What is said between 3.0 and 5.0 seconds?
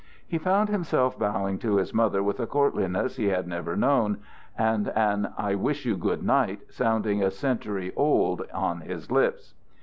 he had never known, and